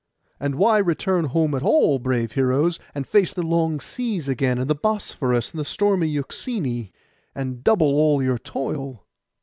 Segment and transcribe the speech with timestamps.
[0.39, 4.67] And why return home at all, brave heroes, and face the long seas again, and
[4.67, 6.89] the Bosphorus, and the stormy Euxine,
[7.35, 9.05] and double all your toil?